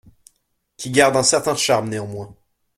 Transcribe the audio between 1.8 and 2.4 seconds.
néanmoins.